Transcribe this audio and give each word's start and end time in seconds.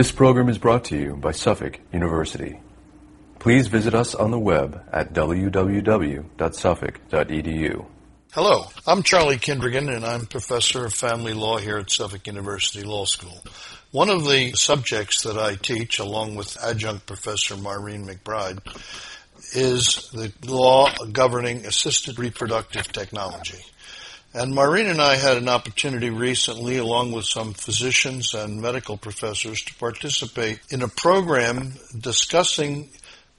This 0.00 0.12
program 0.12 0.48
is 0.48 0.56
brought 0.56 0.86
to 0.86 0.96
you 0.96 1.14
by 1.14 1.32
Suffolk 1.32 1.78
University. 1.92 2.58
Please 3.38 3.66
visit 3.66 3.94
us 3.94 4.14
on 4.14 4.30
the 4.30 4.38
web 4.38 4.82
at 4.90 5.12
www.suffolk.edu. 5.12 7.86
Hello, 8.32 8.64
I'm 8.86 9.02
Charlie 9.02 9.36
Kindregan, 9.36 9.94
and 9.94 10.06
I'm 10.06 10.24
professor 10.24 10.86
of 10.86 10.94
family 10.94 11.34
law 11.34 11.58
here 11.58 11.76
at 11.76 11.90
Suffolk 11.90 12.26
University 12.26 12.82
Law 12.82 13.04
School. 13.04 13.44
One 13.90 14.08
of 14.08 14.24
the 14.24 14.52
subjects 14.52 15.22
that 15.24 15.36
I 15.36 15.56
teach, 15.56 15.98
along 15.98 16.34
with 16.34 16.56
adjunct 16.64 17.04
professor 17.04 17.58
Maureen 17.58 18.06
McBrien, 18.06 18.60
is 19.54 20.08
the 20.14 20.32
law 20.46 20.88
governing 21.12 21.66
assisted 21.66 22.18
reproductive 22.18 22.90
technology. 22.90 23.62
And 24.32 24.54
Maureen 24.54 24.86
and 24.86 25.00
I 25.00 25.16
had 25.16 25.38
an 25.38 25.48
opportunity 25.48 26.08
recently, 26.08 26.76
along 26.76 27.10
with 27.10 27.24
some 27.24 27.52
physicians 27.52 28.32
and 28.32 28.62
medical 28.62 28.96
professors, 28.96 29.60
to 29.62 29.74
participate 29.74 30.60
in 30.70 30.82
a 30.82 30.88
program 30.88 31.74
discussing 31.98 32.90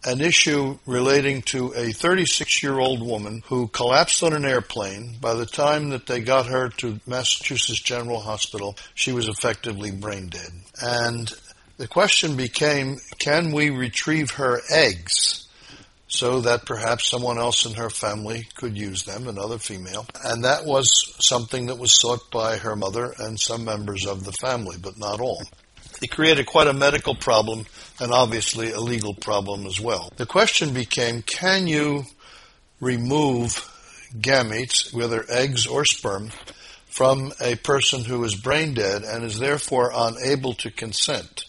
an 0.03 0.19
issue 0.19 0.77
relating 0.85 1.43
to 1.43 1.71
a 1.75 1.93
36 1.93 2.61
year 2.61 2.77
old 2.77 3.02
woman 3.02 3.41
who 3.45 3.67
collapsed 3.67 4.21
on 4.21 4.33
an 4.33 4.43
airplane. 4.43 5.16
By 5.21 5.33
the 5.33 5.45
time 5.45 5.91
that 5.91 6.07
they 6.07 6.19
got 6.19 6.47
her 6.47 6.67
to 6.77 6.99
Massachusetts 7.08 7.80
General 7.80 8.19
Hospital, 8.19 8.75
she 8.94 9.13
was 9.13 9.30
effectively 9.30 9.91
brain 9.91 10.27
dead. 10.27 10.52
And 10.81 11.31
the 11.77 11.88
question 11.88 12.35
became 12.35 12.97
can 13.17 13.53
we 13.53 13.69
retrieve 13.69 14.31
her 14.31 14.59
eggs? 14.69 15.47
So 16.11 16.41
that 16.41 16.65
perhaps 16.65 17.09
someone 17.09 17.38
else 17.38 17.65
in 17.65 17.73
her 17.73 17.89
family 17.89 18.45
could 18.55 18.77
use 18.77 19.03
them, 19.03 19.29
another 19.29 19.57
female. 19.57 20.05
And 20.25 20.43
that 20.43 20.65
was 20.65 21.15
something 21.19 21.67
that 21.67 21.79
was 21.79 21.97
sought 21.97 22.29
by 22.29 22.57
her 22.57 22.75
mother 22.75 23.13
and 23.17 23.39
some 23.39 23.63
members 23.63 24.05
of 24.05 24.25
the 24.25 24.33
family, 24.33 24.75
but 24.80 24.99
not 24.99 25.21
all. 25.21 25.41
It 26.02 26.11
created 26.11 26.47
quite 26.47 26.67
a 26.67 26.73
medical 26.73 27.16
problem 27.16 27.66
and 28.02 28.11
obviously 28.11 28.71
a 28.71 28.81
legal 28.81 29.13
problem 29.13 29.66
as 29.66 29.80
well. 29.80 30.11
The 30.17 30.25
question 30.25 30.73
became 30.73 31.21
can 31.21 31.66
you 31.66 32.03
remove 32.81 33.69
gametes, 34.14 34.93
whether 34.93 35.23
eggs 35.30 35.66
or 35.66 35.86
sperm, 35.86 36.31
from 36.88 37.31
a 37.39 37.55
person 37.55 38.03
who 38.03 38.21
is 38.25 38.36
brain 38.36 38.73
dead 38.73 39.03
and 39.03 39.23
is 39.23 39.39
therefore 39.39 39.91
unable 39.95 40.55
to 40.55 40.71
consent? 40.71 41.45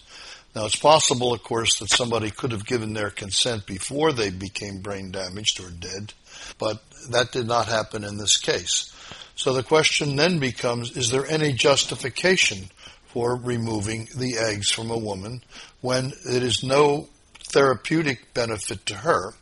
Now, 0.54 0.66
it's 0.66 0.76
possible, 0.76 1.32
of 1.32 1.42
course, 1.42 1.78
that 1.78 1.88
somebody 1.88 2.30
could 2.30 2.52
have 2.52 2.66
given 2.66 2.92
their 2.92 3.10
consent 3.10 3.66
before 3.66 4.12
they 4.12 4.30
became 4.30 4.80
brain 4.80 5.10
damaged 5.10 5.60
or 5.60 5.70
dead, 5.70 6.12
but 6.58 6.82
that 7.10 7.32
did 7.32 7.46
not 7.46 7.66
happen 7.66 8.04
in 8.04 8.18
this 8.18 8.36
case. 8.36 8.92
So 9.34 9.54
the 9.54 9.62
question 9.62 10.16
then 10.16 10.38
becomes 10.38 10.96
is 10.96 11.10
there 11.10 11.26
any 11.26 11.52
justification 11.54 12.68
for 13.06 13.34
removing 13.36 14.08
the 14.14 14.36
eggs 14.38 14.70
from 14.70 14.90
a 14.90 14.98
woman 14.98 15.42
when 15.80 16.12
it 16.28 16.42
is 16.42 16.62
no 16.62 17.08
therapeutic 17.50 18.34
benefit 18.34 18.84
to 18.86 18.94
her? 18.96 19.34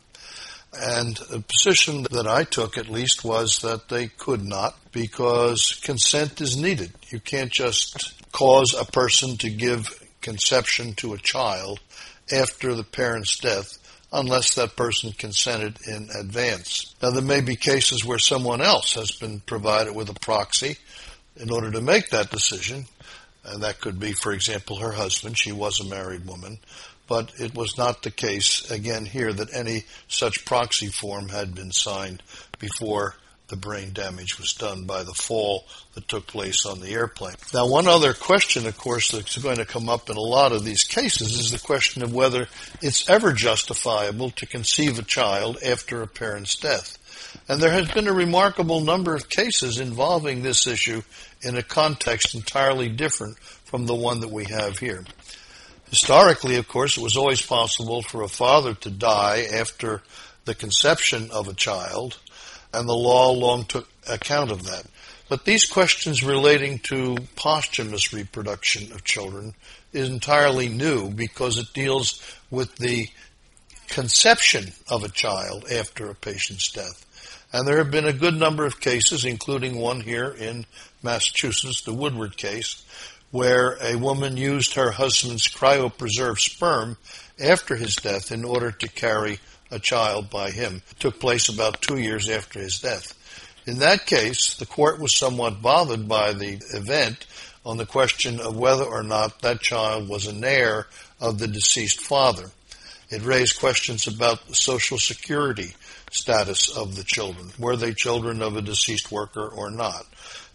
And 0.73 1.17
the 1.29 1.41
position 1.41 2.03
that 2.11 2.27
I 2.27 2.45
took, 2.45 2.77
at 2.77 2.87
least, 2.87 3.25
was 3.25 3.59
that 3.59 3.89
they 3.89 4.07
could 4.07 4.45
not 4.45 4.77
because 4.93 5.77
consent 5.83 6.39
is 6.39 6.55
needed. 6.55 6.93
You 7.09 7.19
can't 7.19 7.51
just 7.51 8.13
cause 8.31 8.73
a 8.73 8.85
person 8.85 9.35
to 9.37 9.49
give 9.49 10.00
conception 10.21 10.93
to 10.95 11.13
a 11.13 11.17
child 11.17 11.79
after 12.31 12.73
the 12.73 12.83
parent's 12.83 13.37
death 13.37 13.77
unless 14.13 14.55
that 14.55 14.75
person 14.75 15.13
consented 15.13 15.77
in 15.87 16.09
advance. 16.17 16.93
Now, 17.01 17.11
there 17.11 17.21
may 17.21 17.41
be 17.41 17.55
cases 17.55 18.05
where 18.05 18.19
someone 18.19 18.61
else 18.61 18.93
has 18.95 19.11
been 19.11 19.39
provided 19.39 19.95
with 19.95 20.09
a 20.09 20.19
proxy 20.19 20.77
in 21.37 21.49
order 21.49 21.71
to 21.71 21.81
make 21.81 22.09
that 22.09 22.29
decision, 22.29 22.85
and 23.45 23.63
that 23.63 23.79
could 23.79 23.99
be, 23.99 24.11
for 24.11 24.33
example, 24.33 24.77
her 24.77 24.91
husband. 24.91 25.37
She 25.37 25.51
was 25.51 25.79
a 25.79 25.85
married 25.85 26.25
woman, 26.25 26.59
but 27.07 27.31
it 27.39 27.55
was 27.55 27.77
not 27.77 28.03
the 28.03 28.11
case, 28.11 28.69
again, 28.69 29.05
here 29.05 29.31
that 29.31 29.53
any 29.53 29.85
such 30.07 30.45
proxy 30.45 30.87
form 30.87 31.29
had 31.29 31.55
been 31.55 31.71
signed 31.71 32.21
before 32.59 33.15
the 33.51 33.57
brain 33.57 33.91
damage 33.93 34.39
was 34.39 34.53
done 34.53 34.85
by 34.85 35.03
the 35.03 35.13
fall 35.13 35.65
that 35.93 36.07
took 36.07 36.25
place 36.25 36.65
on 36.65 36.79
the 36.79 36.93
airplane. 36.93 37.35
Now, 37.53 37.67
one 37.67 37.87
other 37.87 38.13
question, 38.13 38.65
of 38.65 38.77
course, 38.77 39.11
that's 39.11 39.37
going 39.37 39.57
to 39.57 39.65
come 39.65 39.89
up 39.89 40.09
in 40.09 40.17
a 40.17 40.21
lot 40.21 40.53
of 40.53 40.63
these 40.63 40.83
cases 40.83 41.37
is 41.37 41.51
the 41.51 41.59
question 41.59 42.01
of 42.01 42.13
whether 42.13 42.47
it's 42.81 43.07
ever 43.09 43.33
justifiable 43.33 44.31
to 44.31 44.47
conceive 44.47 44.97
a 44.97 45.03
child 45.03 45.57
after 45.63 46.01
a 46.01 46.07
parent's 46.07 46.55
death. 46.55 46.97
And 47.47 47.61
there 47.61 47.71
has 47.71 47.91
been 47.91 48.07
a 48.07 48.13
remarkable 48.13 48.81
number 48.81 49.13
of 49.13 49.29
cases 49.29 49.79
involving 49.79 50.41
this 50.41 50.65
issue 50.65 51.01
in 51.41 51.57
a 51.57 51.63
context 51.63 52.33
entirely 52.33 52.87
different 52.87 53.37
from 53.39 53.85
the 53.85 53.95
one 53.95 54.21
that 54.21 54.31
we 54.31 54.45
have 54.45 54.79
here. 54.79 55.03
Historically, 55.89 56.55
of 56.55 56.69
course, 56.69 56.97
it 56.97 57.03
was 57.03 57.17
always 57.17 57.41
possible 57.41 58.01
for 58.01 58.21
a 58.21 58.29
father 58.29 58.73
to 58.75 58.89
die 58.89 59.45
after 59.53 60.01
the 60.45 60.55
conception 60.55 61.29
of 61.31 61.49
a 61.49 61.53
child 61.53 62.17
and 62.73 62.87
the 62.87 62.93
law 62.93 63.31
long 63.31 63.65
took 63.65 63.87
account 64.07 64.51
of 64.51 64.63
that. 64.63 64.85
But 65.29 65.45
these 65.45 65.65
questions 65.65 66.23
relating 66.23 66.79
to 66.79 67.17
posthumous 67.35 68.11
reproduction 68.11 68.91
of 68.91 69.03
children 69.03 69.53
is 69.93 70.09
entirely 70.09 70.67
new 70.67 71.09
because 71.09 71.57
it 71.57 71.73
deals 71.73 72.21
with 72.49 72.75
the 72.75 73.07
conception 73.87 74.73
of 74.89 75.03
a 75.03 75.09
child 75.09 75.65
after 75.71 76.09
a 76.09 76.15
patient's 76.15 76.71
death. 76.71 77.05
And 77.53 77.67
there 77.67 77.77
have 77.77 77.91
been 77.91 78.07
a 78.07 78.13
good 78.13 78.35
number 78.35 78.65
of 78.65 78.79
cases, 78.79 79.25
including 79.25 79.77
one 79.77 80.01
here 80.01 80.29
in 80.29 80.65
Massachusetts, 81.03 81.81
the 81.81 81.93
Woodward 81.93 82.37
case, 82.37 82.83
where 83.31 83.77
a 83.81 83.95
woman 83.95 84.37
used 84.37 84.73
her 84.73 84.91
husband's 84.91 85.47
cryopreserved 85.47 86.39
sperm 86.39 86.97
after 87.39 87.75
his 87.75 87.95
death 87.95 88.31
in 88.31 88.45
order 88.45 88.71
to 88.71 88.87
carry 88.87 89.39
a 89.71 89.79
child 89.79 90.29
by 90.29 90.51
him. 90.51 90.81
Took 90.99 91.19
place 91.19 91.49
about 91.49 91.81
two 91.81 91.97
years 91.97 92.29
after 92.29 92.59
his 92.59 92.79
death. 92.79 93.17
In 93.65 93.79
that 93.79 94.05
case, 94.05 94.55
the 94.55 94.65
court 94.65 94.99
was 94.99 95.17
somewhat 95.17 95.61
bothered 95.61 96.07
by 96.07 96.33
the 96.33 96.61
event 96.73 97.25
on 97.65 97.77
the 97.77 97.85
question 97.85 98.39
of 98.39 98.57
whether 98.57 98.83
or 98.83 99.03
not 99.03 99.41
that 99.41 99.61
child 99.61 100.09
was 100.09 100.27
an 100.27 100.43
heir 100.43 100.87
of 101.19 101.37
the 101.37 101.47
deceased 101.47 102.01
father. 102.01 102.49
It 103.09 103.23
raised 103.23 103.59
questions 103.59 104.07
about 104.07 104.47
the 104.47 104.55
social 104.55 104.97
security 104.97 105.75
status 106.11 106.75
of 106.75 106.95
the 106.95 107.03
children. 107.03 107.51
Were 107.59 107.75
they 107.75 107.93
children 107.93 108.41
of 108.41 108.55
a 108.55 108.61
deceased 108.61 109.11
worker 109.11 109.47
or 109.47 109.69
not? 109.69 110.05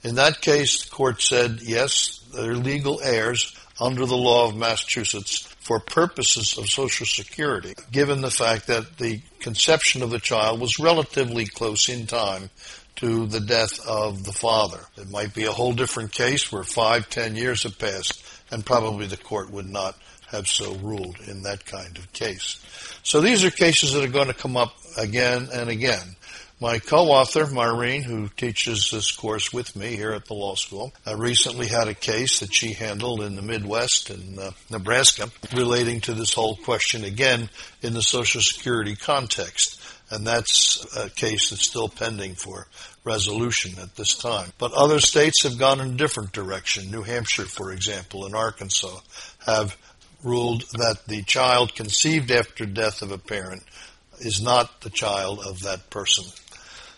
In 0.03 0.17
that 0.17 0.41
case, 0.41 0.85
the 0.85 0.91
court 0.91 1.23
said, 1.23 1.61
yes, 1.63 2.21
they're 2.35 2.55
legal 2.55 3.01
heirs 3.03 3.55
under 3.81 4.07
the 4.07 4.17
law 4.17 4.49
of 4.49 4.57
Massachusetts 4.57 5.55
for 5.67 5.81
purposes 5.81 6.57
of 6.59 6.69
Social 6.69 7.07
Security, 7.07 7.75
given 7.91 8.21
the 8.21 8.31
fact 8.31 8.69
that 8.69 8.99
the 8.99 9.21
conception 9.41 10.01
of 10.01 10.11
the 10.11 10.21
child 10.21 10.61
was 10.61 10.79
relatively 10.79 11.45
close 11.45 11.89
in 11.89 12.07
time 12.07 12.51
to 12.95 13.27
the 13.27 13.41
death 13.41 13.85
of 13.85 14.23
the 14.23 14.33
father. 14.33 14.79
It 14.97 15.11
might 15.11 15.35
be 15.35 15.47
a 15.47 15.51
whole 15.51 15.73
different 15.73 16.13
case 16.13 16.53
where 16.53 16.63
five, 16.63 17.11
ten 17.11 17.35
years 17.35 17.65
have 17.65 17.81
passed, 17.81 18.25
and 18.53 18.65
probably 18.65 19.07
the 19.07 19.17
court 19.17 19.51
would 19.51 19.69
not 19.69 19.97
have 20.29 20.47
so 20.47 20.77
ruled 20.77 21.17
in 21.27 21.43
that 21.43 21.67
kind 21.67 21.99
of 21.99 22.13
case. 22.13 22.65
So 23.03 23.21
these 23.21 23.43
are 23.45 23.51
cases 23.51 23.93
that 23.93 24.05
are 24.05 24.13
going 24.13 24.29
to 24.29 24.35
come 24.35 24.57
up 24.57 24.77
again 24.97 25.49
and 25.53 25.69
again. 25.69 26.15
My 26.59 26.79
co-author, 26.79 27.47
Maureen, 27.49 28.03
who 28.03 28.29
teaches 28.29 28.91
this 28.91 29.13
course 29.13 29.53
with 29.53 29.77
me 29.77 29.95
here 29.95 30.13
at 30.13 30.25
the 30.25 30.33
law 30.33 30.55
school, 30.55 30.95
uh, 31.07 31.15
recently 31.15 31.67
had 31.67 31.87
a 31.87 31.93
case 31.93 32.41
that 32.41 32.55
she 32.55 32.73
handled 32.73 33.21
in 33.21 33.37
the 33.37 33.43
Midwest 33.43 34.09
in 34.09 34.39
uh, 34.39 34.53
Nebraska 34.71 35.29
relating 35.55 36.01
to 36.03 36.15
this 36.15 36.33
whole 36.33 36.57
question 36.57 37.05
again 37.05 37.51
in 37.83 37.93
the 37.93 38.01
Social 38.01 38.41
Security 38.41 38.97
context. 38.97 39.79
And 40.09 40.27
that's 40.27 40.97
a 40.97 41.11
case 41.11 41.51
that's 41.51 41.67
still 41.67 41.91
pending 41.91 42.37
for 42.37 42.69
resolution 43.05 43.79
at 43.79 43.95
this 43.97 44.17
time. 44.17 44.51
But 44.57 44.73
other 44.73 45.01
states 45.01 45.43
have 45.43 45.59
gone 45.59 45.81
in 45.81 45.91
a 45.91 45.97
different 45.97 46.33
direction. 46.33 46.91
New 46.91 47.03
Hampshire, 47.03 47.45
for 47.45 47.71
example, 47.71 48.25
and 48.25 48.35
Arkansas 48.35 49.01
have 49.45 49.77
ruled 50.23 50.63
that 50.73 51.01
the 51.07 51.23
child 51.23 51.75
conceived 51.75 52.31
after 52.31 52.65
death 52.65 53.03
of 53.03 53.13
a 53.13 53.19
parent 53.19 53.63
is 54.21 54.41
not 54.41 54.81
the 54.81 54.91
child 54.91 55.41
of 55.41 55.63
that 55.63 55.91
person. 55.91 56.25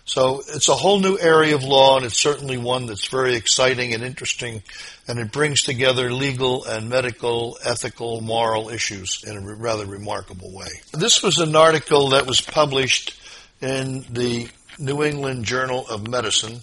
So 0.08 0.40
it's 0.54 0.70
a 0.70 0.74
whole 0.74 1.00
new 1.00 1.18
area 1.18 1.54
of 1.54 1.62
law, 1.62 1.98
and 1.98 2.06
it's 2.06 2.16
certainly 2.16 2.56
one 2.56 2.86
that's 2.86 3.08
very 3.08 3.34
exciting 3.36 3.92
and 3.92 4.02
interesting, 4.02 4.62
and 5.06 5.18
it 5.18 5.30
brings 5.30 5.62
together 5.62 6.10
legal 6.10 6.64
and 6.64 6.88
medical, 6.88 7.58
ethical, 7.62 8.22
moral 8.22 8.70
issues 8.70 9.22
in 9.26 9.36
a 9.36 9.54
rather 9.56 9.84
remarkable 9.84 10.50
way. 10.50 10.70
This 10.94 11.22
was 11.22 11.36
an 11.40 11.54
article 11.54 12.08
that 12.08 12.26
was 12.26 12.40
published 12.40 13.20
in 13.60 14.06
the 14.08 14.48
New 14.78 15.04
England 15.04 15.44
Journal 15.44 15.86
of 15.90 16.08
Medicine 16.08 16.62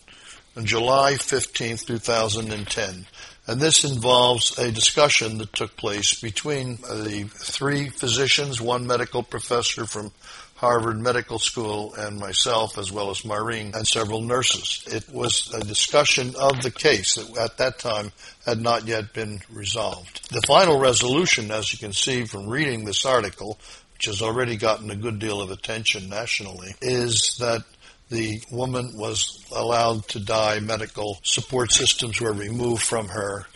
on 0.57 0.65
July 0.65 1.15
15, 1.15 1.77
2010. 1.77 3.05
And 3.47 3.61
this 3.61 3.83
involves 3.83 4.57
a 4.57 4.71
discussion 4.71 5.37
that 5.37 5.53
took 5.53 5.77
place 5.77 6.19
between 6.19 6.77
the 6.77 7.29
three 7.31 7.89
physicians, 7.89 8.59
one 8.59 8.87
medical 8.87 9.21
professor 9.21 9.85
from 9.85 10.11
Harvard 10.55 10.99
Medical 10.99 11.37
School 11.37 11.93
and 11.95 12.17
myself, 12.17 12.77
as 12.77 12.91
well 12.91 13.09
as 13.09 13.25
Maureen 13.25 13.73
and 13.75 13.85
several 13.85 14.21
nurses. 14.21 14.83
It 14.87 15.09
was 15.13 15.53
a 15.53 15.59
discussion 15.63 16.33
of 16.39 16.61
the 16.61 16.71
case 16.71 17.15
that 17.15 17.37
at 17.37 17.57
that 17.57 17.77
time 17.79 18.13
had 18.45 18.59
not 18.59 18.87
yet 18.87 19.13
been 19.13 19.41
resolved. 19.51 20.31
The 20.31 20.41
final 20.47 20.79
resolution, 20.79 21.51
as 21.51 21.73
you 21.73 21.79
can 21.79 21.91
see 21.91 22.23
from 22.23 22.47
reading 22.47 22.85
this 22.85 23.05
article, 23.05 23.59
which 23.93 24.05
has 24.05 24.21
already 24.21 24.55
gotten 24.55 24.89
a 24.91 24.95
good 24.95 25.19
deal 25.19 25.41
of 25.41 25.51
attention 25.51 26.09
nationally, 26.09 26.73
is 26.81 27.35
that 27.39 27.63
the 28.09 28.41
woman 28.51 28.95
was 28.95 29.43
allowed 29.51 30.07
to 30.09 30.19
die. 30.19 30.59
Medical 30.59 31.19
support 31.23 31.71
systems 31.71 32.21
were 32.21 32.33
removed 32.33 32.83
from 32.83 33.09
her. 33.09 33.47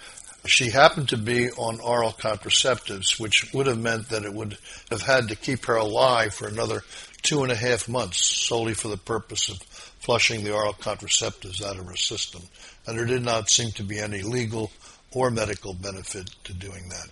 She 0.45 0.69
happened 0.69 1.09
to 1.09 1.17
be 1.17 1.51
on 1.51 1.79
oral 1.79 2.11
contraceptives, 2.11 3.19
which 3.19 3.51
would 3.53 3.67
have 3.67 3.77
meant 3.77 4.09
that 4.09 4.23
it 4.23 4.33
would 4.33 4.57
have 4.89 5.01
had 5.01 5.27
to 5.27 5.35
keep 5.35 5.65
her 5.65 5.75
alive 5.75 6.33
for 6.33 6.47
another 6.47 6.83
two 7.21 7.43
and 7.43 7.51
a 7.51 7.55
half 7.55 7.89
months 7.89 8.23
solely 8.23 8.73
for 8.73 8.87
the 8.87 8.97
purpose 8.97 9.49
of 9.49 9.57
flushing 9.99 10.43
the 10.43 10.53
oral 10.53 10.73
contraceptives 10.73 11.61
out 11.61 11.77
of 11.77 11.85
her 11.85 11.95
system. 11.95 12.41
And 12.87 12.97
there 12.97 13.05
did 13.05 13.23
not 13.23 13.49
seem 13.49 13.71
to 13.71 13.83
be 13.83 13.99
any 13.99 14.21
legal 14.21 14.71
or 15.11 15.29
medical 15.29 15.73
benefit 15.73 16.29
to 16.45 16.53
doing 16.53 16.89
that. 16.89 17.09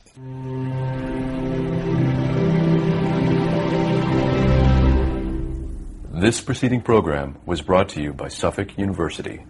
This 6.21 6.41
preceding 6.41 6.81
program 6.81 7.37
was 7.45 7.61
brought 7.61 7.89
to 7.89 8.01
you 8.01 8.13
by 8.13 8.29
Suffolk 8.29 8.77
University. 8.77 9.45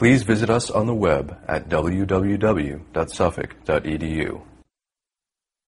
Please 0.00 0.22
visit 0.22 0.48
us 0.48 0.70
on 0.70 0.86
the 0.86 0.94
web 0.94 1.36
at 1.46 1.68
www.suffolk.edu. 1.68 4.49